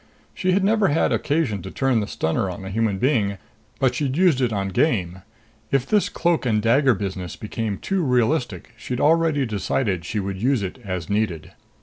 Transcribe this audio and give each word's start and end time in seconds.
She 0.33 0.53
had 0.53 0.63
never 0.63 0.87
had 0.87 1.11
occasion 1.11 1.61
to 1.61 1.69
turn 1.69 1.99
the 1.99 2.07
stunner 2.07 2.49
on 2.49 2.65
a 2.65 2.71
human 2.71 2.97
being, 2.97 3.37
but 3.79 3.93
she'd 3.93 4.17
used 4.17 4.41
it 4.41 4.51
on 4.51 4.69
game. 4.69 5.21
If 5.69 5.85
this 5.85 6.09
cloak 6.09 6.43
and 6.43 6.59
dagger 6.59 6.95
business 6.95 7.35
became 7.35 7.77
too 7.77 8.01
realistic, 8.01 8.73
she'd 8.75 8.99
already 8.99 9.45
decided 9.45 10.03
she 10.03 10.19
would 10.19 10.41
use 10.41 10.63
it 10.63 10.79
as 10.83 11.07
needed. 11.07 11.51